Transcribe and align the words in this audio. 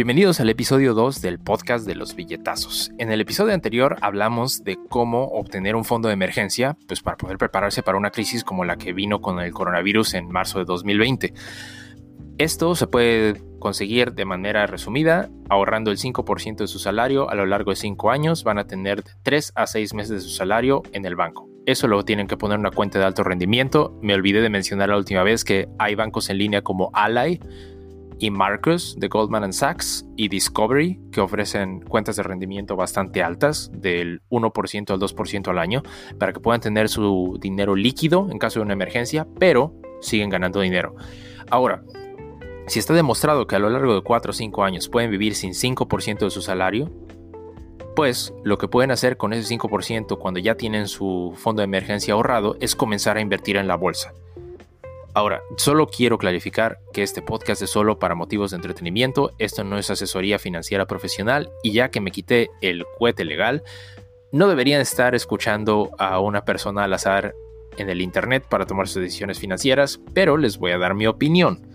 Bienvenidos 0.00 0.40
al 0.40 0.48
episodio 0.48 0.94
2 0.94 1.20
del 1.20 1.38
podcast 1.38 1.86
de 1.86 1.94
los 1.94 2.16
billetazos. 2.16 2.90
En 2.96 3.12
el 3.12 3.20
episodio 3.20 3.52
anterior 3.52 3.98
hablamos 4.00 4.64
de 4.64 4.78
cómo 4.88 5.24
obtener 5.24 5.76
un 5.76 5.84
fondo 5.84 6.08
de 6.08 6.14
emergencia 6.14 6.78
pues 6.88 7.02
para 7.02 7.18
poder 7.18 7.36
prepararse 7.36 7.82
para 7.82 7.98
una 7.98 8.10
crisis 8.10 8.42
como 8.42 8.64
la 8.64 8.78
que 8.78 8.94
vino 8.94 9.20
con 9.20 9.40
el 9.40 9.52
coronavirus 9.52 10.14
en 10.14 10.30
marzo 10.30 10.58
de 10.58 10.64
2020. 10.64 11.34
Esto 12.38 12.74
se 12.76 12.86
puede 12.86 13.42
conseguir 13.58 14.14
de 14.14 14.24
manera 14.24 14.66
resumida, 14.66 15.28
ahorrando 15.50 15.90
el 15.90 15.98
5% 15.98 16.56
de 16.56 16.66
su 16.66 16.78
salario 16.78 17.28
a 17.28 17.34
lo 17.34 17.44
largo 17.44 17.70
de 17.70 17.76
5 17.76 18.10
años, 18.10 18.42
van 18.42 18.56
a 18.56 18.66
tener 18.66 19.04
de 19.04 19.10
3 19.22 19.52
a 19.54 19.66
6 19.66 19.92
meses 19.92 20.10
de 20.12 20.20
su 20.20 20.30
salario 20.30 20.82
en 20.94 21.04
el 21.04 21.14
banco. 21.14 21.46
Eso 21.66 21.88
lo 21.88 22.04
tienen 22.06 22.26
que 22.26 22.38
poner 22.38 22.54
en 22.54 22.60
una 22.60 22.70
cuenta 22.70 22.98
de 22.98 23.04
alto 23.04 23.22
rendimiento. 23.22 23.98
Me 24.00 24.14
olvidé 24.14 24.40
de 24.40 24.48
mencionar 24.48 24.88
la 24.88 24.96
última 24.96 25.22
vez 25.22 25.44
que 25.44 25.68
hay 25.78 25.94
bancos 25.94 26.30
en 26.30 26.38
línea 26.38 26.62
como 26.62 26.90
Ally, 26.94 27.38
y 28.20 28.30
Marcus 28.30 28.94
de 28.98 29.08
Goldman 29.08 29.52
Sachs 29.52 30.06
y 30.14 30.28
Discovery, 30.28 31.00
que 31.10 31.22
ofrecen 31.22 31.80
cuentas 31.80 32.16
de 32.16 32.22
rendimiento 32.22 32.76
bastante 32.76 33.22
altas, 33.22 33.70
del 33.72 34.20
1% 34.30 34.90
al 34.90 35.00
2% 35.00 35.48
al 35.48 35.58
año, 35.58 35.82
para 36.18 36.32
que 36.32 36.40
puedan 36.40 36.60
tener 36.60 36.88
su 36.90 37.38
dinero 37.40 37.74
líquido 37.74 38.28
en 38.30 38.38
caso 38.38 38.60
de 38.60 38.64
una 38.64 38.74
emergencia, 38.74 39.26
pero 39.38 39.74
siguen 40.00 40.28
ganando 40.28 40.60
dinero. 40.60 40.94
Ahora, 41.50 41.82
si 42.66 42.78
está 42.78 42.92
demostrado 42.92 43.46
que 43.46 43.56
a 43.56 43.58
lo 43.58 43.70
largo 43.70 43.94
de 43.94 44.02
4 44.02 44.30
o 44.30 44.34
5 44.34 44.64
años 44.64 44.88
pueden 44.88 45.10
vivir 45.10 45.34
sin 45.34 45.52
5% 45.52 46.18
de 46.18 46.30
su 46.30 46.42
salario, 46.42 46.92
pues 47.96 48.34
lo 48.44 48.58
que 48.58 48.68
pueden 48.68 48.90
hacer 48.90 49.16
con 49.16 49.32
ese 49.32 49.56
5% 49.56 50.18
cuando 50.18 50.40
ya 50.40 50.56
tienen 50.56 50.88
su 50.88 51.32
fondo 51.36 51.60
de 51.60 51.64
emergencia 51.64 52.14
ahorrado 52.14 52.56
es 52.60 52.76
comenzar 52.76 53.16
a 53.16 53.20
invertir 53.20 53.56
en 53.56 53.66
la 53.66 53.76
bolsa. 53.76 54.12
Ahora, 55.12 55.42
solo 55.56 55.88
quiero 55.88 56.18
clarificar 56.18 56.78
que 56.92 57.02
este 57.02 57.20
podcast 57.20 57.62
es 57.62 57.70
solo 57.70 57.98
para 57.98 58.14
motivos 58.14 58.52
de 58.52 58.56
entretenimiento, 58.56 59.32
esto 59.38 59.64
no 59.64 59.76
es 59.76 59.90
asesoría 59.90 60.38
financiera 60.38 60.86
profesional 60.86 61.50
y 61.64 61.72
ya 61.72 61.90
que 61.90 62.00
me 62.00 62.12
quité 62.12 62.50
el 62.60 62.84
cohete 62.96 63.24
legal, 63.24 63.64
no 64.30 64.46
deberían 64.46 64.80
estar 64.80 65.16
escuchando 65.16 65.90
a 65.98 66.20
una 66.20 66.44
persona 66.44 66.84
al 66.84 66.92
azar 66.92 67.34
en 67.76 67.90
el 67.90 68.00
Internet 68.00 68.44
para 68.48 68.66
tomar 68.66 68.86
sus 68.86 69.02
decisiones 69.02 69.40
financieras, 69.40 70.00
pero 70.14 70.36
les 70.36 70.58
voy 70.58 70.70
a 70.70 70.78
dar 70.78 70.94
mi 70.94 71.08
opinión. 71.08 71.66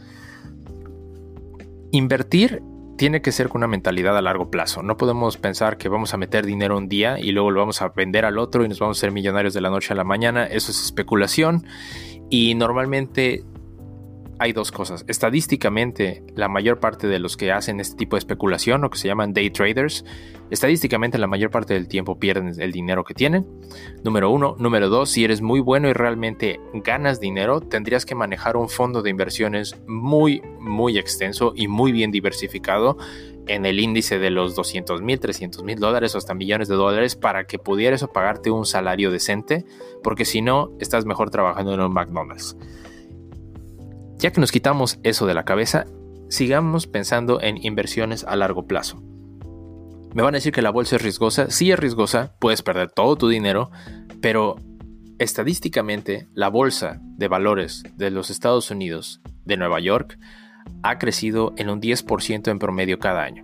Invertir 1.91 2.61
tiene 2.97 3.21
que 3.21 3.31
ser 3.31 3.49
con 3.49 3.59
una 3.59 3.67
mentalidad 3.67 4.17
a 4.17 4.21
largo 4.21 4.49
plazo. 4.49 4.83
No 4.83 4.97
podemos 4.97 5.37
pensar 5.37 5.77
que 5.77 5.89
vamos 5.89 6.13
a 6.13 6.17
meter 6.17 6.45
dinero 6.45 6.77
un 6.77 6.87
día 6.87 7.19
y 7.19 7.31
luego 7.31 7.51
lo 7.51 7.59
vamos 7.59 7.81
a 7.81 7.89
vender 7.89 8.25
al 8.25 8.37
otro 8.37 8.63
y 8.63 8.69
nos 8.69 8.79
vamos 8.79 8.97
a 8.97 9.01
ser 9.01 9.11
millonarios 9.11 9.53
de 9.53 9.61
la 9.61 9.69
noche 9.69 9.93
a 9.93 9.95
la 9.95 10.03
mañana. 10.03 10.45
Eso 10.45 10.71
es 10.71 10.83
especulación 10.83 11.65
y 12.29 12.55
normalmente 12.55 13.43
hay 14.39 14.53
dos 14.53 14.71
cosas. 14.71 15.05
Estadísticamente, 15.07 16.23
la 16.35 16.49
mayor 16.49 16.79
parte 16.79 17.07
de 17.07 17.19
los 17.19 17.37
que 17.37 17.51
hacen 17.51 17.79
este 17.79 17.95
tipo 17.95 18.15
de 18.15 18.19
especulación, 18.19 18.83
o 18.83 18.89
que 18.89 18.97
se 18.97 19.07
llaman 19.07 19.33
day 19.33 19.49
traders, 19.49 20.03
estadísticamente 20.49 21.17
la 21.17 21.27
mayor 21.27 21.51
parte 21.51 21.73
del 21.73 21.87
tiempo 21.87 22.19
pierden 22.19 22.53
el 22.59 22.71
dinero 22.71 23.03
que 23.03 23.13
tienen. 23.13 23.45
Número 24.03 24.29
uno. 24.29 24.55
Número 24.59 24.89
dos, 24.89 25.09
si 25.09 25.23
eres 25.23 25.41
muy 25.41 25.59
bueno 25.59 25.89
y 25.89 25.93
realmente 25.93 26.59
ganas 26.73 27.19
dinero, 27.19 27.61
tendrías 27.61 28.05
que 28.05 28.15
manejar 28.15 28.57
un 28.57 28.69
fondo 28.69 29.01
de 29.01 29.09
inversiones 29.09 29.75
muy, 29.87 30.41
muy 30.59 30.97
extenso 30.97 31.53
y 31.55 31.67
muy 31.67 31.91
bien 31.91 32.11
diversificado 32.11 32.97
en 33.47 33.65
el 33.65 33.79
índice 33.79 34.19
de 34.19 34.31
los 34.31 34.55
200 34.55 35.01
mil, 35.01 35.19
300 35.19 35.63
mil 35.63 35.79
dólares 35.79 36.15
o 36.15 36.17
hasta 36.17 36.33
millones 36.33 36.67
de 36.67 36.75
dólares 36.75 37.15
para 37.15 37.45
que 37.45 37.59
pudieras 37.59 38.05
pagarte 38.13 38.49
un 38.49 38.65
salario 38.65 39.11
decente, 39.11 39.65
porque 40.03 40.25
si 40.25 40.41
no, 40.41 40.71
estás 40.79 41.05
mejor 41.05 41.29
trabajando 41.29 41.73
en 41.73 41.81
un 41.81 41.93
McDonald's. 41.93 42.57
Ya 44.17 44.31
que 44.31 44.41
nos 44.41 44.51
quitamos 44.51 44.99
eso 45.03 45.25
de 45.25 45.33
la 45.33 45.45
cabeza, 45.45 45.85
sigamos 46.29 46.87
pensando 46.87 47.41
en 47.41 47.63
inversiones 47.63 48.23
a 48.23 48.35
largo 48.35 48.65
plazo. 48.65 49.01
Me 50.13 50.23
van 50.23 50.33
a 50.33 50.37
decir 50.37 50.53
que 50.53 50.61
la 50.61 50.71
bolsa 50.71 50.95
es 50.95 51.01
riesgosa, 51.01 51.51
sí 51.51 51.71
es 51.71 51.79
riesgosa, 51.79 52.35
puedes 52.39 52.61
perder 52.61 52.89
todo 52.91 53.17
tu 53.17 53.27
dinero, 53.27 53.69
pero 54.21 54.55
estadísticamente 55.19 56.27
la 56.33 56.47
bolsa 56.47 57.01
de 57.01 57.27
valores 57.27 57.83
de 57.95 58.11
los 58.11 58.29
Estados 58.29 58.71
Unidos, 58.71 59.21
de 59.43 59.57
Nueva 59.57 59.79
York, 59.81 60.17
ha 60.83 60.97
crecido 60.99 61.53
en 61.57 61.69
un 61.69 61.81
10% 61.81 62.49
en 62.49 62.59
promedio 62.59 62.99
cada 62.99 63.23
año. 63.23 63.43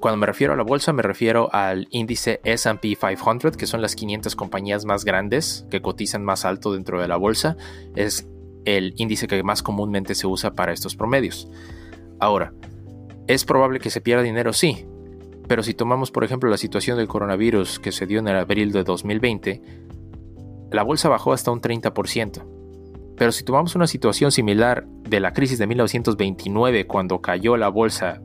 Cuando 0.00 0.18
me 0.18 0.26
refiero 0.26 0.52
a 0.52 0.56
la 0.56 0.62
bolsa, 0.62 0.92
me 0.92 1.02
refiero 1.02 1.48
al 1.52 1.88
índice 1.90 2.40
SP 2.46 2.94
500, 2.94 3.56
que 3.56 3.66
son 3.66 3.82
las 3.82 3.96
500 3.96 4.36
compañías 4.36 4.84
más 4.84 5.04
grandes 5.04 5.66
que 5.70 5.82
cotizan 5.82 6.24
más 6.24 6.44
alto 6.44 6.72
dentro 6.72 7.00
de 7.00 7.08
la 7.08 7.16
bolsa. 7.16 7.56
Es 7.96 8.28
el 8.76 8.94
índice 8.96 9.26
que 9.26 9.42
más 9.42 9.62
comúnmente 9.62 10.14
se 10.14 10.26
usa 10.26 10.52
para 10.52 10.72
estos 10.72 10.94
promedios. 10.94 11.48
Ahora, 12.20 12.52
¿es 13.26 13.44
probable 13.44 13.80
que 13.80 13.90
se 13.90 14.00
pierda 14.00 14.22
dinero? 14.22 14.52
Sí. 14.52 14.86
Pero 15.46 15.62
si 15.62 15.72
tomamos, 15.72 16.10
por 16.10 16.24
ejemplo, 16.24 16.50
la 16.50 16.58
situación 16.58 16.98
del 16.98 17.08
coronavirus 17.08 17.78
que 17.78 17.92
se 17.92 18.06
dio 18.06 18.18
en 18.18 18.28
el 18.28 18.36
abril 18.36 18.70
de 18.72 18.84
2020, 18.84 19.62
la 20.70 20.82
bolsa 20.82 21.08
bajó 21.08 21.32
hasta 21.32 21.50
un 21.50 21.62
30%. 21.62 22.44
Pero 23.16 23.32
si 23.32 23.44
tomamos 23.44 23.74
una 23.74 23.86
situación 23.86 24.30
similar 24.30 24.86
de 24.86 25.20
la 25.20 25.32
crisis 25.32 25.58
de 25.58 25.66
1929, 25.66 26.86
cuando 26.86 27.22
cayó 27.22 27.56
la 27.56 27.68
bolsa 27.68 28.20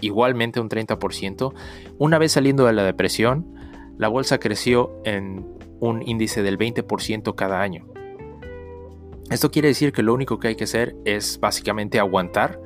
igualmente 0.00 0.60
un 0.60 0.68
30%, 0.68 1.54
una 1.98 2.18
vez 2.18 2.32
saliendo 2.32 2.66
de 2.66 2.72
la 2.72 2.82
depresión, 2.82 3.54
la 3.98 4.08
bolsa 4.08 4.38
creció 4.38 5.00
en 5.04 5.46
un 5.78 6.02
índice 6.06 6.42
del 6.42 6.58
20% 6.58 7.34
cada 7.36 7.62
año. 7.62 7.86
Esto 9.30 9.50
quiere 9.50 9.68
decir 9.68 9.92
que 9.92 10.02
lo 10.02 10.14
único 10.14 10.38
que 10.38 10.48
hay 10.48 10.54
que 10.54 10.64
hacer 10.64 10.94
es 11.04 11.40
básicamente 11.40 11.98
aguantar, 11.98 12.60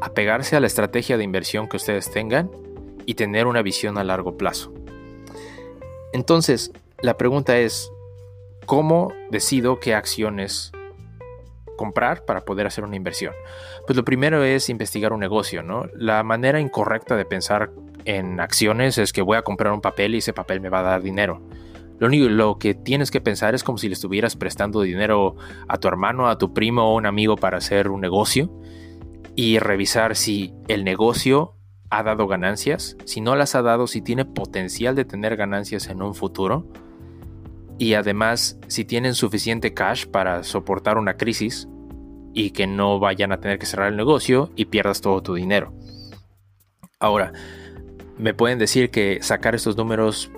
apegarse 0.00 0.56
a 0.56 0.60
la 0.60 0.66
estrategia 0.66 1.16
de 1.16 1.24
inversión 1.24 1.68
que 1.68 1.76
ustedes 1.76 2.10
tengan 2.10 2.50
y 3.06 3.14
tener 3.14 3.46
una 3.46 3.62
visión 3.62 3.96
a 3.96 4.04
largo 4.04 4.36
plazo. 4.36 4.72
Entonces, 6.12 6.72
la 7.00 7.16
pregunta 7.16 7.58
es, 7.58 7.90
¿cómo 8.66 9.12
decido 9.30 9.80
qué 9.80 9.94
acciones 9.94 10.72
comprar 11.76 12.26
para 12.26 12.42
poder 12.42 12.66
hacer 12.66 12.84
una 12.84 12.96
inversión? 12.96 13.32
Pues 13.86 13.96
lo 13.96 14.04
primero 14.04 14.44
es 14.44 14.68
investigar 14.68 15.14
un 15.14 15.20
negocio, 15.20 15.62
¿no? 15.62 15.86
La 15.94 16.22
manera 16.22 16.60
incorrecta 16.60 17.16
de 17.16 17.24
pensar 17.24 17.70
en 18.04 18.40
acciones 18.40 18.98
es 18.98 19.12
que 19.12 19.22
voy 19.22 19.38
a 19.38 19.42
comprar 19.42 19.72
un 19.72 19.80
papel 19.80 20.14
y 20.14 20.18
ese 20.18 20.34
papel 20.34 20.60
me 20.60 20.68
va 20.68 20.80
a 20.80 20.82
dar 20.82 21.02
dinero. 21.02 21.40
Lo 22.00 22.06
único 22.06 22.30
lo 22.30 22.58
que 22.58 22.72
tienes 22.74 23.10
que 23.10 23.20
pensar 23.20 23.54
es 23.54 23.62
como 23.62 23.76
si 23.76 23.86
le 23.86 23.92
estuvieras 23.92 24.34
prestando 24.34 24.80
dinero 24.80 25.36
a 25.68 25.76
tu 25.76 25.86
hermano, 25.86 26.28
a 26.28 26.38
tu 26.38 26.54
primo 26.54 26.82
o 26.82 26.96
un 26.96 27.04
amigo 27.04 27.36
para 27.36 27.58
hacer 27.58 27.88
un 27.88 28.00
negocio 28.00 28.50
y 29.36 29.58
revisar 29.58 30.16
si 30.16 30.54
el 30.66 30.82
negocio 30.82 31.56
ha 31.90 32.02
dado 32.02 32.26
ganancias, 32.26 32.96
si 33.04 33.20
no 33.20 33.36
las 33.36 33.54
ha 33.54 33.60
dado, 33.60 33.86
si 33.86 34.00
tiene 34.00 34.24
potencial 34.24 34.96
de 34.96 35.04
tener 35.04 35.36
ganancias 35.36 35.88
en 35.88 36.00
un 36.00 36.14
futuro 36.14 36.66
y 37.78 37.92
además 37.92 38.58
si 38.66 38.86
tienen 38.86 39.14
suficiente 39.14 39.74
cash 39.74 40.06
para 40.06 40.42
soportar 40.42 40.96
una 40.96 41.18
crisis 41.18 41.68
y 42.32 42.52
que 42.52 42.66
no 42.66 42.98
vayan 42.98 43.30
a 43.30 43.40
tener 43.40 43.58
que 43.58 43.66
cerrar 43.66 43.88
el 43.88 43.98
negocio 43.98 44.50
y 44.56 44.64
pierdas 44.64 45.02
todo 45.02 45.22
tu 45.22 45.34
dinero. 45.34 45.74
Ahora, 46.98 47.34
me 48.16 48.32
pueden 48.32 48.58
decir 48.58 48.90
que 48.90 49.18
sacar 49.20 49.54
estos 49.54 49.76
números 49.76 50.30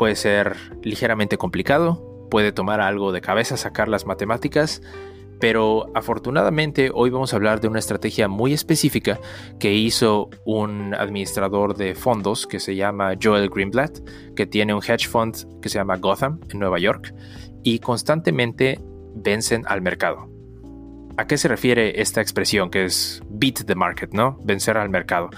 puede 0.00 0.16
ser 0.16 0.56
ligeramente 0.82 1.36
complicado, 1.36 2.26
puede 2.30 2.52
tomar 2.52 2.80
algo 2.80 3.12
de 3.12 3.20
cabeza 3.20 3.58
sacar 3.58 3.86
las 3.86 4.06
matemáticas, 4.06 4.80
pero 5.40 5.94
afortunadamente 5.94 6.90
hoy 6.94 7.10
vamos 7.10 7.34
a 7.34 7.36
hablar 7.36 7.60
de 7.60 7.68
una 7.68 7.80
estrategia 7.80 8.26
muy 8.26 8.54
específica 8.54 9.20
que 9.58 9.74
hizo 9.74 10.30
un 10.46 10.94
administrador 10.94 11.76
de 11.76 11.94
fondos 11.94 12.46
que 12.46 12.60
se 12.60 12.76
llama 12.76 13.12
Joel 13.22 13.50
Greenblatt, 13.50 13.98
que 14.34 14.46
tiene 14.46 14.72
un 14.72 14.80
hedge 14.82 15.06
fund 15.06 15.60
que 15.60 15.68
se 15.68 15.78
llama 15.78 15.98
Gotham 15.98 16.40
en 16.48 16.60
Nueva 16.60 16.78
York 16.78 17.14
y 17.62 17.80
constantemente 17.80 18.80
vencen 19.14 19.64
al 19.66 19.82
mercado. 19.82 20.30
¿A 21.18 21.26
qué 21.26 21.36
se 21.36 21.46
refiere 21.46 22.00
esta 22.00 22.22
expresión 22.22 22.70
que 22.70 22.86
es 22.86 23.20
beat 23.28 23.66
the 23.66 23.74
market, 23.74 24.14
no? 24.14 24.38
Vencer 24.44 24.78
al 24.78 24.88
mercado. 24.88 25.28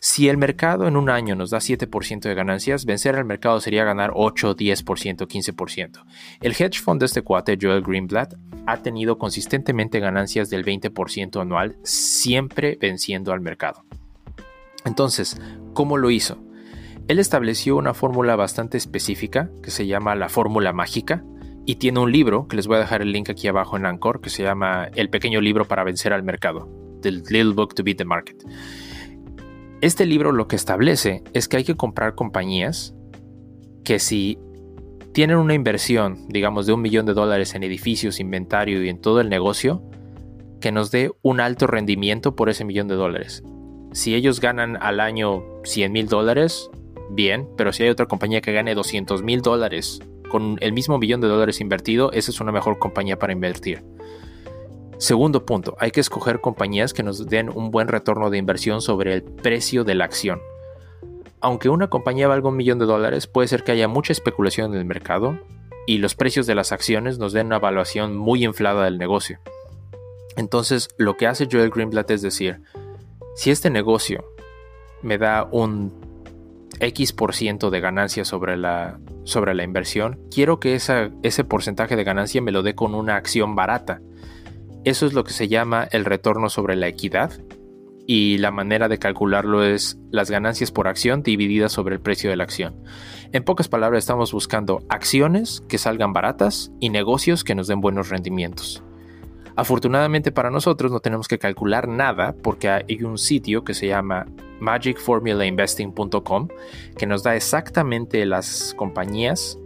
Si 0.00 0.28
el 0.28 0.36
mercado 0.36 0.86
en 0.86 0.96
un 0.96 1.10
año 1.10 1.34
nos 1.34 1.50
da 1.50 1.58
7% 1.58 2.20
de 2.20 2.34
ganancias, 2.34 2.84
vencer 2.84 3.16
al 3.16 3.24
mercado 3.24 3.60
sería 3.60 3.84
ganar 3.84 4.12
8, 4.14 4.56
10%, 4.56 5.26
15%. 5.26 6.04
El 6.40 6.52
hedge 6.52 6.80
fund 6.80 7.00
de 7.00 7.06
este 7.06 7.22
cuate, 7.22 7.58
Joel 7.60 7.82
Greenblatt, 7.82 8.34
ha 8.66 8.78
tenido 8.78 9.18
consistentemente 9.18 10.00
ganancias 10.00 10.50
del 10.50 10.64
20% 10.64 11.40
anual, 11.40 11.76
siempre 11.82 12.78
venciendo 12.80 13.32
al 13.32 13.40
mercado. 13.40 13.84
Entonces, 14.84 15.40
¿cómo 15.72 15.96
lo 15.96 16.10
hizo? 16.10 16.42
Él 17.08 17.18
estableció 17.18 17.76
una 17.76 17.94
fórmula 17.94 18.36
bastante 18.36 18.76
específica 18.76 19.50
que 19.62 19.70
se 19.70 19.86
llama 19.86 20.14
la 20.16 20.28
fórmula 20.28 20.72
mágica 20.72 21.24
y 21.64 21.76
tiene 21.76 22.00
un 22.00 22.12
libro, 22.12 22.48
que 22.48 22.56
les 22.56 22.66
voy 22.66 22.76
a 22.76 22.80
dejar 22.80 23.02
el 23.02 23.12
link 23.12 23.30
aquí 23.30 23.48
abajo 23.48 23.76
en 23.76 23.86
Anchor, 23.86 24.20
que 24.20 24.30
se 24.30 24.42
llama 24.42 24.88
El 24.94 25.10
pequeño 25.10 25.40
libro 25.40 25.66
para 25.66 25.84
vencer 25.84 26.12
al 26.12 26.22
mercado, 26.22 26.68
The 27.02 27.10
Little 27.10 27.54
Book 27.54 27.74
to 27.74 27.82
Beat 27.82 27.98
the 27.98 28.04
Market. 28.04 28.44
Este 29.82 30.06
libro 30.06 30.32
lo 30.32 30.48
que 30.48 30.56
establece 30.56 31.22
es 31.34 31.48
que 31.48 31.58
hay 31.58 31.64
que 31.64 31.76
comprar 31.76 32.14
compañías 32.14 32.94
que 33.84 33.98
si 33.98 34.38
tienen 35.12 35.36
una 35.36 35.52
inversión, 35.52 36.26
digamos, 36.28 36.66
de 36.66 36.72
un 36.72 36.80
millón 36.80 37.04
de 37.04 37.12
dólares 37.12 37.54
en 37.54 37.62
edificios, 37.62 38.18
inventario 38.18 38.82
y 38.82 38.88
en 38.88 39.00
todo 39.00 39.20
el 39.20 39.28
negocio, 39.28 39.82
que 40.60 40.72
nos 40.72 40.90
dé 40.90 41.12
un 41.20 41.40
alto 41.40 41.66
rendimiento 41.66 42.34
por 42.34 42.48
ese 42.48 42.64
millón 42.64 42.88
de 42.88 42.94
dólares. 42.94 43.42
Si 43.92 44.14
ellos 44.14 44.40
ganan 44.40 44.78
al 44.80 44.98
año 44.98 45.44
100 45.64 45.92
mil 45.92 46.08
dólares, 46.08 46.70
bien, 47.10 47.46
pero 47.56 47.72
si 47.72 47.82
hay 47.82 47.90
otra 47.90 48.06
compañía 48.06 48.40
que 48.40 48.52
gane 48.52 48.74
200 48.74 49.22
mil 49.22 49.42
dólares 49.42 50.00
con 50.30 50.56
el 50.60 50.72
mismo 50.72 50.98
millón 50.98 51.20
de 51.20 51.28
dólares 51.28 51.60
invertido, 51.60 52.12
esa 52.12 52.30
es 52.30 52.40
una 52.40 52.50
mejor 52.50 52.78
compañía 52.78 53.18
para 53.18 53.34
invertir. 53.34 53.84
Segundo 54.98 55.44
punto, 55.44 55.76
hay 55.78 55.90
que 55.90 56.00
escoger 56.00 56.40
compañías 56.40 56.94
que 56.94 57.02
nos 57.02 57.26
den 57.26 57.50
un 57.50 57.70
buen 57.70 57.88
retorno 57.88 58.30
de 58.30 58.38
inversión 58.38 58.80
sobre 58.80 59.12
el 59.12 59.22
precio 59.22 59.84
de 59.84 59.94
la 59.94 60.06
acción. 60.06 60.40
Aunque 61.40 61.68
una 61.68 61.88
compañía 61.88 62.28
valga 62.28 62.48
un 62.48 62.56
millón 62.56 62.78
de 62.78 62.86
dólares, 62.86 63.26
puede 63.26 63.48
ser 63.48 63.62
que 63.62 63.72
haya 63.72 63.88
mucha 63.88 64.12
especulación 64.12 64.72
en 64.72 64.78
el 64.78 64.84
mercado 64.86 65.38
y 65.86 65.98
los 65.98 66.14
precios 66.14 66.46
de 66.46 66.54
las 66.54 66.72
acciones 66.72 67.18
nos 67.18 67.32
den 67.32 67.48
una 67.48 67.56
evaluación 67.56 68.16
muy 68.16 68.44
inflada 68.44 68.84
del 68.84 68.96
negocio. 68.98 69.38
Entonces, 70.36 70.88
lo 70.96 71.16
que 71.16 71.26
hace 71.26 71.48
Joel 71.50 71.70
Greenblatt 71.70 72.10
es 72.10 72.22
decir, 72.22 72.62
si 73.36 73.50
este 73.50 73.70
negocio 73.70 74.24
me 75.02 75.18
da 75.18 75.46
un 75.50 75.92
X 76.80 77.12
por 77.12 77.34
ciento 77.34 77.70
de 77.70 77.80
ganancia 77.80 78.24
sobre 78.24 78.56
la, 78.56 78.98
sobre 79.24 79.54
la 79.54 79.62
inversión, 79.62 80.18
quiero 80.30 80.58
que 80.58 80.74
ese 80.74 81.44
porcentaje 81.44 81.96
de 81.96 82.04
ganancia 82.04 82.42
me 82.42 82.52
lo 82.52 82.62
dé 82.62 82.74
con 82.74 82.94
una 82.94 83.16
acción 83.16 83.54
barata. 83.54 84.00
Eso 84.86 85.04
es 85.04 85.14
lo 85.14 85.24
que 85.24 85.32
se 85.32 85.48
llama 85.48 85.88
el 85.90 86.04
retorno 86.04 86.48
sobre 86.48 86.76
la 86.76 86.86
equidad 86.86 87.32
y 88.06 88.38
la 88.38 88.52
manera 88.52 88.86
de 88.86 89.00
calcularlo 89.00 89.64
es 89.64 89.98
las 90.12 90.30
ganancias 90.30 90.70
por 90.70 90.86
acción 90.86 91.24
divididas 91.24 91.72
sobre 91.72 91.96
el 91.96 92.00
precio 92.00 92.30
de 92.30 92.36
la 92.36 92.44
acción. 92.44 92.76
En 93.32 93.42
pocas 93.42 93.66
palabras 93.66 94.04
estamos 94.04 94.32
buscando 94.32 94.84
acciones 94.88 95.64
que 95.68 95.78
salgan 95.78 96.12
baratas 96.12 96.70
y 96.78 96.90
negocios 96.90 97.42
que 97.42 97.56
nos 97.56 97.66
den 97.66 97.80
buenos 97.80 98.10
rendimientos. 98.10 98.84
Afortunadamente 99.56 100.30
para 100.30 100.52
nosotros 100.52 100.92
no 100.92 101.00
tenemos 101.00 101.26
que 101.26 101.40
calcular 101.40 101.88
nada 101.88 102.36
porque 102.40 102.68
hay 102.68 103.02
un 103.02 103.18
sitio 103.18 103.64
que 103.64 103.74
se 103.74 103.88
llama 103.88 104.26
magicformulainvesting.com 104.60 106.46
que 106.96 107.06
nos 107.08 107.24
da 107.24 107.34
exactamente 107.34 108.24
las 108.24 108.72
compañías 108.76 109.58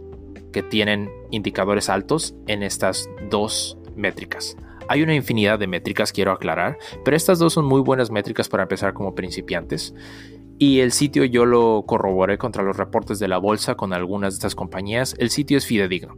que 0.51 0.63
tienen 0.63 1.11
indicadores 1.29 1.89
altos 1.89 2.33
en 2.47 2.63
estas 2.63 3.07
dos 3.29 3.77
métricas. 3.95 4.57
Hay 4.91 5.03
una 5.03 5.15
infinidad 5.15 5.57
de 5.57 5.67
métricas, 5.67 6.11
quiero 6.11 6.33
aclarar, 6.33 6.77
pero 7.05 7.15
estas 7.15 7.39
dos 7.39 7.53
son 7.53 7.63
muy 7.63 7.79
buenas 7.79 8.11
métricas 8.11 8.49
para 8.49 8.63
empezar 8.63 8.93
como 8.93 9.15
principiantes. 9.15 9.93
Y 10.59 10.81
el 10.81 10.91
sitio 10.91 11.23
yo 11.23 11.45
lo 11.45 11.85
corroboré 11.87 12.37
contra 12.37 12.61
los 12.61 12.75
reportes 12.75 13.17
de 13.17 13.29
la 13.29 13.37
bolsa 13.37 13.75
con 13.75 13.93
algunas 13.93 14.33
de 14.33 14.39
estas 14.39 14.53
compañías. 14.53 15.15
El 15.17 15.29
sitio 15.29 15.57
es 15.57 15.65
fidedigno. 15.65 16.17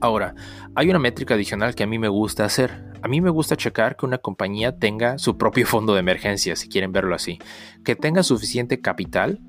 Ahora, 0.00 0.36
hay 0.76 0.88
una 0.88 1.00
métrica 1.00 1.34
adicional 1.34 1.74
que 1.74 1.82
a 1.82 1.88
mí 1.88 1.98
me 1.98 2.06
gusta 2.06 2.44
hacer. 2.44 2.92
A 3.02 3.08
mí 3.08 3.20
me 3.20 3.30
gusta 3.30 3.56
checar 3.56 3.96
que 3.96 4.06
una 4.06 4.18
compañía 4.18 4.78
tenga 4.78 5.18
su 5.18 5.36
propio 5.36 5.66
fondo 5.66 5.94
de 5.94 6.00
emergencia, 6.00 6.54
si 6.54 6.68
quieren 6.68 6.92
verlo 6.92 7.16
así. 7.16 7.40
Que 7.84 7.96
tenga 7.96 8.22
suficiente 8.22 8.80
capital 8.80 9.40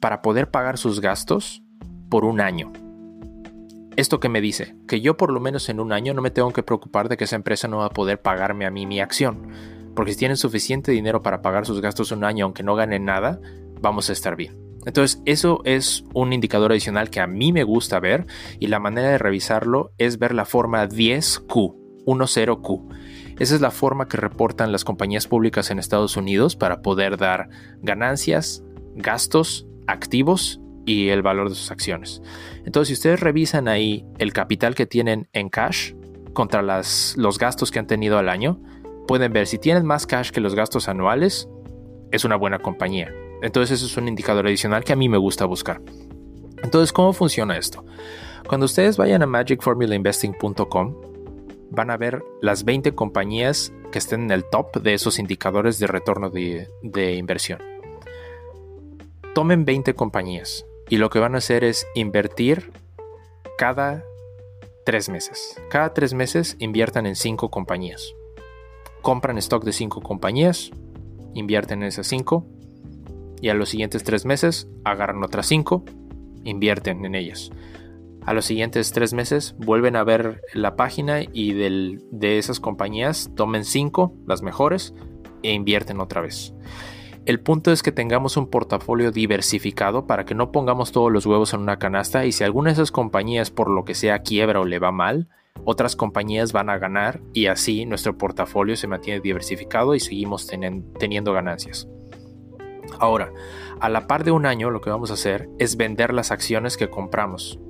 para 0.00 0.20
poder 0.20 0.50
pagar 0.50 0.78
sus 0.78 1.00
gastos 1.00 1.62
por 2.08 2.24
un 2.24 2.40
año. 2.40 2.72
¿Esto 4.00 4.18
que 4.18 4.30
me 4.30 4.40
dice? 4.40 4.76
Que 4.88 5.02
yo 5.02 5.18
por 5.18 5.30
lo 5.30 5.40
menos 5.40 5.68
en 5.68 5.78
un 5.78 5.92
año 5.92 6.14
no 6.14 6.22
me 6.22 6.30
tengo 6.30 6.54
que 6.54 6.62
preocupar 6.62 7.10
de 7.10 7.18
que 7.18 7.24
esa 7.24 7.36
empresa 7.36 7.68
no 7.68 7.76
va 7.76 7.84
a 7.84 7.90
poder 7.90 8.22
pagarme 8.22 8.64
a 8.64 8.70
mí 8.70 8.86
mi 8.86 8.98
acción. 8.98 9.48
Porque 9.94 10.12
si 10.12 10.20
tienen 10.20 10.38
suficiente 10.38 10.90
dinero 10.90 11.20
para 11.20 11.42
pagar 11.42 11.66
sus 11.66 11.82
gastos 11.82 12.10
un 12.10 12.24
año 12.24 12.46
aunque 12.46 12.62
no 12.62 12.74
ganen 12.74 13.04
nada, 13.04 13.42
vamos 13.82 14.08
a 14.08 14.14
estar 14.14 14.36
bien. 14.36 14.56
Entonces, 14.86 15.20
eso 15.26 15.60
es 15.66 16.02
un 16.14 16.32
indicador 16.32 16.72
adicional 16.72 17.10
que 17.10 17.20
a 17.20 17.26
mí 17.26 17.52
me 17.52 17.62
gusta 17.62 18.00
ver 18.00 18.24
y 18.58 18.68
la 18.68 18.78
manera 18.78 19.10
de 19.10 19.18
revisarlo 19.18 19.92
es 19.98 20.18
ver 20.18 20.32
la 20.32 20.46
forma 20.46 20.88
10Q, 20.88 22.06
10Q. 22.06 23.34
Esa 23.38 23.54
es 23.54 23.60
la 23.60 23.70
forma 23.70 24.08
que 24.08 24.16
reportan 24.16 24.72
las 24.72 24.84
compañías 24.84 25.26
públicas 25.26 25.70
en 25.70 25.78
Estados 25.78 26.16
Unidos 26.16 26.56
para 26.56 26.80
poder 26.80 27.18
dar 27.18 27.50
ganancias, 27.82 28.64
gastos, 28.94 29.66
activos 29.86 30.59
y 30.86 31.08
el 31.08 31.22
valor 31.22 31.48
de 31.48 31.54
sus 31.54 31.70
acciones. 31.70 32.22
Entonces, 32.64 32.88
si 32.88 32.94
ustedes 32.94 33.20
revisan 33.20 33.68
ahí 33.68 34.04
el 34.18 34.32
capital 34.32 34.74
que 34.74 34.86
tienen 34.86 35.28
en 35.32 35.48
cash 35.48 35.94
contra 36.32 36.62
los 36.62 37.38
gastos 37.38 37.70
que 37.70 37.78
han 37.78 37.86
tenido 37.86 38.18
al 38.18 38.28
año, 38.28 38.60
pueden 39.06 39.32
ver 39.32 39.46
si 39.46 39.58
tienen 39.58 39.84
más 39.84 40.06
cash 40.06 40.30
que 40.30 40.40
los 40.40 40.54
gastos 40.54 40.88
anuales, 40.88 41.48
es 42.12 42.24
una 42.24 42.36
buena 42.36 42.58
compañía. 42.58 43.12
Entonces 43.42 43.78
eso 43.78 43.86
es 43.86 43.96
un 43.96 44.08
indicador 44.08 44.46
adicional 44.46 44.84
que 44.84 44.92
a 44.92 44.96
mí 44.96 45.08
me 45.08 45.18
gusta 45.18 45.44
buscar. 45.46 45.80
Entonces, 46.62 46.92
¿cómo 46.92 47.12
funciona 47.12 47.56
esto? 47.56 47.84
Cuando 48.46 48.66
ustedes 48.66 48.96
vayan 48.96 49.22
a 49.22 49.26
magicformulainvesting.com, 49.26 50.94
van 51.70 51.90
a 51.90 51.96
ver 51.96 52.22
las 52.42 52.64
20 52.64 52.94
compañías 52.94 53.72
que 53.92 53.98
estén 53.98 54.22
en 54.22 54.30
el 54.30 54.44
top 54.44 54.82
de 54.82 54.94
esos 54.94 55.18
indicadores 55.18 55.78
de 55.78 55.86
retorno 55.86 56.30
de, 56.30 56.68
de 56.82 57.14
inversión. 57.14 57.60
Tomen 59.34 59.64
20 59.64 59.94
compañías 59.94 60.66
y 60.90 60.98
lo 60.98 61.08
que 61.08 61.20
van 61.20 61.34
a 61.34 61.38
hacer 61.38 61.64
es 61.64 61.86
invertir 61.94 62.72
cada 63.56 64.04
3 64.84 65.08
meses. 65.08 65.58
Cada 65.70 65.94
3 65.94 66.12
meses 66.12 66.56
inviertan 66.58 67.06
en 67.06 67.16
5 67.16 67.50
compañías. 67.50 68.14
Compran 69.00 69.38
stock 69.38 69.64
de 69.64 69.72
5 69.72 70.02
compañías, 70.02 70.70
invierten 71.32 71.82
en 71.82 71.88
esas 71.88 72.06
5 72.08 72.44
y 73.40 73.48
a 73.48 73.54
los 73.54 73.70
siguientes 73.70 74.04
tres 74.04 74.24
meses 74.24 74.68
agarran 74.84 75.22
otras 75.22 75.46
cinco, 75.46 75.84
invierten 76.44 77.04
en 77.04 77.14
ellas. 77.14 77.50
A 78.26 78.34
los 78.34 78.44
siguientes 78.44 78.92
tres 78.92 79.14
meses 79.14 79.54
vuelven 79.58 79.96
a 79.96 80.04
ver 80.04 80.42
la 80.52 80.76
página 80.76 81.22
y 81.22 81.54
de 81.54 82.38
esas 82.38 82.60
compañías 82.60 83.30
tomen 83.34 83.64
cinco, 83.64 84.14
las 84.26 84.42
mejores, 84.42 84.94
e 85.42 85.52
invierten 85.52 86.00
otra 86.00 86.20
vez. 86.20 86.52
El 87.30 87.38
punto 87.38 87.70
es 87.70 87.84
que 87.84 87.92
tengamos 87.92 88.36
un 88.36 88.50
portafolio 88.50 89.12
diversificado 89.12 90.04
para 90.04 90.24
que 90.24 90.34
no 90.34 90.50
pongamos 90.50 90.90
todos 90.90 91.12
los 91.12 91.26
huevos 91.26 91.54
en 91.54 91.60
una 91.60 91.78
canasta 91.78 92.26
y 92.26 92.32
si 92.32 92.42
alguna 92.42 92.70
de 92.70 92.72
esas 92.72 92.90
compañías 92.90 93.52
por 93.52 93.70
lo 93.70 93.84
que 93.84 93.94
sea 93.94 94.22
quiebra 94.22 94.58
o 94.58 94.64
le 94.64 94.80
va 94.80 94.90
mal, 94.90 95.28
otras 95.64 95.94
compañías 95.94 96.52
van 96.52 96.70
a 96.70 96.78
ganar 96.78 97.20
y 97.32 97.46
así 97.46 97.86
nuestro 97.86 98.18
portafolio 98.18 98.74
se 98.74 98.88
mantiene 98.88 99.20
diversificado 99.20 99.94
y 99.94 100.00
seguimos 100.00 100.48
teniendo 100.48 101.32
ganancias. 101.32 101.86
Ahora, 102.98 103.32
a 103.78 103.88
la 103.88 104.08
par 104.08 104.24
de 104.24 104.32
un 104.32 104.44
año 104.44 104.70
lo 104.70 104.80
que 104.80 104.90
vamos 104.90 105.12
a 105.12 105.14
hacer 105.14 105.48
es 105.60 105.76
vender 105.76 106.12
las 106.12 106.32
acciones 106.32 106.76
que 106.76 106.90
compramos. 106.90 107.60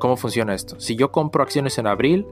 ¿Cómo 0.00 0.16
funciona 0.16 0.56
esto? 0.56 0.80
Si 0.80 0.96
yo 0.96 1.12
compro 1.12 1.44
acciones 1.44 1.78
en 1.78 1.86
abril, 1.86 2.26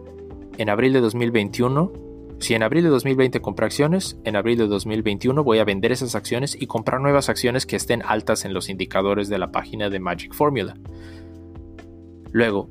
en 0.59 0.69
abril 0.69 0.95
de 0.95 1.01
2021, 1.01 1.93
si 2.41 2.55
en 2.55 2.63
abril 2.63 2.85
de 2.85 2.91
2020 2.91 3.41
compré 3.41 3.67
acciones, 3.67 4.19
en 4.25 4.37
abril 4.37 4.59
de 4.59 4.67
2021 4.67 5.43
voy 5.45 5.59
a 5.59 5.65
vender 5.65 5.93
esas 5.93 6.15
acciones 6.15 6.57
y 6.61 6.67
comprar 6.67 7.01
nuevas 7.01 7.29
acciones 7.29 7.67
que 7.67 7.77
estén 7.77 8.03
altas 8.05 8.45
en 8.45 8.53
los 8.53 8.69
indicadores 8.69 9.29
de 9.29 9.39
la 9.39 9.51
página 9.51 9.89
de 9.89 10.01
Magic 10.01 10.35
Formula. 10.35 10.75
Luego, 12.33 12.69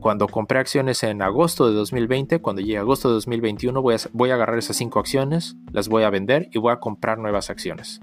cuando 0.00 0.28
compré 0.28 0.58
acciones 0.58 1.02
en 1.02 1.22
agosto 1.22 1.68
de 1.68 1.74
2020, 1.74 2.40
cuando 2.40 2.62
llegue 2.62 2.78
agosto 2.78 3.08
de 3.08 3.14
2021, 3.14 3.82
voy 3.82 3.94
a, 3.94 3.98
voy 4.12 4.30
a 4.30 4.34
agarrar 4.34 4.58
esas 4.58 4.76
cinco 4.76 4.98
acciones, 4.98 5.56
las 5.72 5.88
voy 5.88 6.02
a 6.02 6.10
vender 6.10 6.48
y 6.52 6.58
voy 6.58 6.72
a 6.72 6.80
comprar 6.80 7.18
nuevas 7.18 7.50
acciones. 7.50 8.00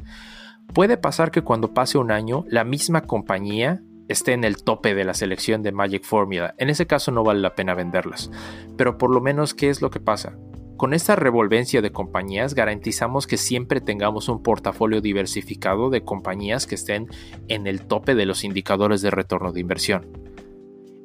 Puede 0.74 0.98
pasar 0.98 1.32
que 1.32 1.42
cuando 1.42 1.74
pase 1.74 1.98
un 1.98 2.12
año, 2.12 2.46
la 2.48 2.64
misma 2.64 3.02
compañía 3.02 3.82
esté 4.08 4.34
en 4.34 4.44
el 4.44 4.64
tope 4.64 4.96
de 4.96 5.04
la 5.04 5.14
selección 5.14 5.64
de 5.64 5.72
Magic 5.72 6.04
Formula. 6.04 6.56
En 6.58 6.70
ese 6.70 6.88
caso 6.88 7.12
no 7.12 7.24
vale 7.24 7.42
la 7.42 7.56
pena 7.56 7.74
venderlas. 7.74 8.32
Pero 8.78 8.98
por 8.98 9.14
lo 9.14 9.22
menos, 9.22 9.54
¿qué 9.54 9.70
es 9.70 9.82
lo 9.82 9.90
que 9.90 10.00
pasa? 10.00 10.38
Con 10.84 10.94
esta 10.94 11.16
revolvencia 11.16 11.82
de 11.82 11.94
compañías 11.94 12.56
garantizamos 12.56 13.26
que 13.26 13.38
siempre 13.38 13.80
tengamos 13.80 14.28
un 14.28 14.44
portafolio 14.44 15.00
diversificado 15.00 15.90
de 15.90 16.04
compañías 16.04 16.68
que 16.68 16.76
estén 16.76 17.08
en 17.48 17.68
el 17.68 17.86
tope 17.86 18.16
de 18.16 18.26
los 18.26 18.44
indicadores 18.44 19.02
de 19.02 19.10
retorno 19.10 19.54
de 19.54 19.62
inversión. 19.62 20.10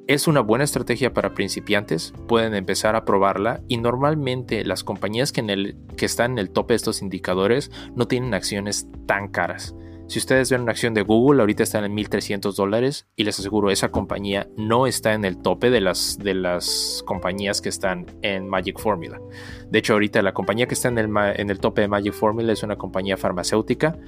Es 0.08 0.26
una 0.26 0.40
buena 0.40 0.64
estrategia 0.64 1.12
para 1.12 1.32
principiantes, 1.32 2.12
pueden 2.26 2.56
empezar 2.56 2.96
a 2.96 3.04
probarla 3.04 3.60
y 3.68 3.76
normalmente 3.76 4.64
las 4.64 4.82
compañías 4.82 5.30
que, 5.30 5.76
que 5.96 6.06
están 6.06 6.32
en 6.32 6.38
el 6.38 6.50
tope 6.50 6.72
de 6.72 6.78
estos 6.78 7.00
indicadores 7.00 7.70
no 7.94 8.08
tienen 8.08 8.34
acciones 8.34 8.88
tan 9.06 9.28
caras. 9.28 9.76
Si 10.08 10.18
ustedes 10.18 10.50
ven 10.50 10.62
una 10.62 10.72
acción 10.72 10.94
de 10.94 11.02
Google, 11.02 11.42
ahorita 11.42 11.62
están 11.62 11.84
en 11.84 11.94
1.300 11.94 12.54
dólares 12.54 13.06
y 13.14 13.24
les 13.24 13.38
aseguro, 13.38 13.70
esa 13.70 13.90
compañía 13.90 14.48
no 14.56 14.86
está 14.86 15.12
en 15.12 15.26
el 15.26 15.36
tope 15.36 15.68
de 15.68 15.82
las, 15.82 16.16
de 16.18 16.32
las 16.32 17.02
compañías 17.04 17.60
que 17.60 17.68
están 17.68 18.06
en 18.22 18.48
Magic 18.48 18.78
Formula. 18.78 19.20
De 19.68 19.78
hecho, 19.78 19.92
ahorita 19.92 20.22
la 20.22 20.32
compañía 20.32 20.66
que 20.66 20.72
está 20.72 20.88
en 20.88 20.96
el, 20.96 21.10
en 21.14 21.50
el 21.50 21.60
tope 21.60 21.82
de 21.82 21.88
Magic 21.88 22.14
Formula 22.14 22.50
es 22.54 22.62
una 22.62 22.76
compañía 22.76 23.18
farmacéutica 23.18 23.98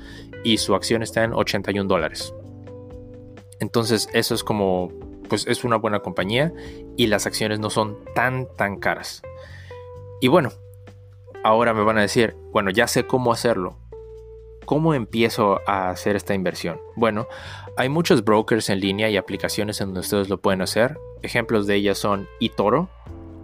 y 0.42 0.56
su 0.56 0.74
acción 0.74 1.02
está 1.02 1.22
en 1.22 1.34
81 1.34 1.86
dólares. 1.86 2.34
Entonces, 3.60 4.08
eso 4.14 4.34
es 4.34 4.42
como 4.42 4.90
pues 5.28 5.46
es 5.46 5.64
una 5.64 5.76
buena 5.76 6.00
compañía 6.00 6.52
y 6.96 7.08
las 7.08 7.26
acciones 7.26 7.60
no 7.60 7.68
son 7.68 7.98
tan 8.14 8.48
tan 8.56 8.78
caras. 8.78 9.22
Y 10.22 10.28
bueno, 10.28 10.50
ahora 11.44 11.74
me 11.74 11.84
van 11.84 11.98
a 11.98 12.02
decir, 12.02 12.36
bueno, 12.52 12.70
ya 12.70 12.86
sé 12.86 13.06
cómo 13.06 13.32
hacerlo. 13.32 13.79
¿Cómo 14.64 14.94
empiezo 14.94 15.60
a 15.66 15.90
hacer 15.90 16.16
esta 16.16 16.34
inversión? 16.34 16.78
Bueno, 16.96 17.26
hay 17.76 17.88
muchos 17.88 18.24
brokers 18.24 18.70
en 18.70 18.80
línea 18.80 19.10
y 19.10 19.16
aplicaciones 19.16 19.80
en 19.80 19.88
donde 19.88 20.00
ustedes 20.00 20.28
lo 20.28 20.40
pueden 20.40 20.62
hacer. 20.62 20.98
Ejemplos 21.22 21.66
de 21.66 21.76
ellas 21.76 21.98
son 21.98 22.28
eToro, 22.40 22.88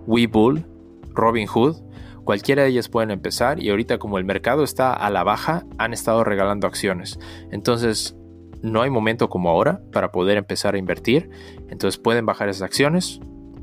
Webull, 0.06 0.64
Robinhood. 1.10 1.76
Cualquiera 2.24 2.62
de 2.62 2.70
ellas 2.70 2.88
pueden 2.88 3.10
empezar 3.10 3.62
y 3.62 3.70
ahorita 3.70 3.98
como 3.98 4.18
el 4.18 4.24
mercado 4.24 4.64
está 4.64 4.92
a 4.92 5.10
la 5.10 5.24
baja, 5.24 5.64
han 5.78 5.92
estado 5.92 6.24
regalando 6.24 6.66
acciones. 6.66 7.18
Entonces, 7.50 8.16
no 8.62 8.82
hay 8.82 8.90
momento 8.90 9.28
como 9.28 9.48
ahora 9.48 9.80
para 9.92 10.12
poder 10.12 10.36
empezar 10.36 10.74
a 10.74 10.78
invertir. 10.78 11.30
Entonces 11.68 11.98
pueden 11.98 12.26
bajar 12.26 12.48
esas 12.48 12.62
acciones, 12.62 13.20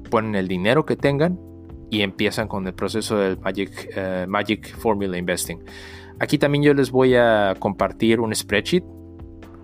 ponen 0.10 0.36
el 0.36 0.48
dinero 0.48 0.86
que 0.86 0.96
tengan 0.96 1.40
y 1.90 2.02
empiezan 2.02 2.48
con 2.48 2.66
el 2.66 2.74
proceso 2.74 3.18
del 3.18 3.38
Magic, 3.40 3.90
eh, 3.96 4.26
Magic 4.28 4.76
Formula 4.78 5.18
Investing. 5.18 5.64
Aquí 6.24 6.38
también 6.38 6.64
yo 6.64 6.74
les 6.74 6.90
voy 6.90 7.16
a 7.16 7.54
compartir 7.60 8.22
un 8.22 8.34
spreadsheet 8.34 8.86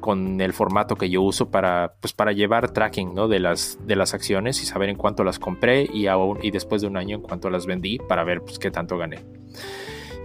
con 0.01 0.41
el 0.41 0.51
formato 0.51 0.97
que 0.97 1.09
yo 1.09 1.21
uso 1.21 1.49
para, 1.49 1.93
pues, 2.01 2.11
para 2.11 2.33
llevar 2.33 2.71
tracking 2.73 3.13
¿no? 3.13 3.29
de, 3.29 3.39
las, 3.39 3.79
de 3.87 3.95
las 3.95 4.13
acciones 4.13 4.61
y 4.61 4.65
saber 4.65 4.89
en 4.89 4.97
cuánto 4.97 5.23
las 5.23 5.39
compré 5.39 5.89
y, 5.93 6.07
aún, 6.07 6.37
y 6.41 6.51
después 6.51 6.81
de 6.81 6.87
un 6.87 6.97
año 6.97 7.15
en 7.15 7.21
cuánto 7.21 7.49
las 7.49 7.65
vendí 7.65 7.97
para 7.97 8.25
ver 8.25 8.41
pues, 8.41 8.59
qué 8.59 8.71
tanto 8.71 8.97
gané. 8.97 9.23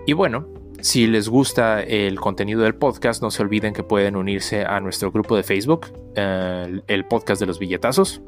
Y 0.08 0.12
bueno, 0.12 0.48
si 0.80 1.06
les 1.06 1.28
gusta 1.28 1.84
el 1.84 2.18
contenido 2.18 2.62
del 2.62 2.74
podcast, 2.74 3.22
no 3.22 3.30
se 3.30 3.40
olviden 3.40 3.72
que 3.72 3.84
pueden 3.84 4.16
unirse 4.16 4.64
a 4.64 4.80
nuestro 4.80 5.12
grupo 5.12 5.36
de 5.36 5.44
Facebook, 5.44 5.86
eh, 6.16 6.80
el 6.88 7.04
podcast 7.04 7.38
de 7.38 7.46
los 7.46 7.60
billetazos. 7.60 8.22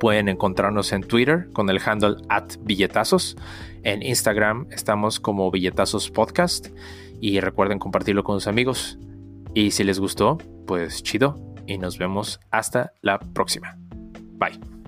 Pueden 0.00 0.30
encontrarnos 0.30 0.92
en 0.92 1.02
Twitter 1.02 1.48
con 1.52 1.68
el 1.68 1.78
handle 1.84 2.16
at 2.30 2.54
billetazos. 2.62 3.36
En 3.82 4.02
Instagram 4.02 4.66
estamos 4.70 5.20
como 5.20 5.50
billetazos 5.50 6.10
podcast. 6.10 6.68
Y 7.20 7.38
recuerden 7.40 7.78
compartirlo 7.78 8.24
con 8.24 8.40
sus 8.40 8.46
amigos. 8.48 8.98
Y 9.54 9.72
si 9.72 9.84
les 9.84 10.00
gustó, 10.00 10.38
pues 10.66 11.02
chido. 11.02 11.36
Y 11.66 11.76
nos 11.76 11.98
vemos 11.98 12.40
hasta 12.50 12.94
la 13.02 13.18
próxima. 13.18 13.76
Bye. 14.38 14.79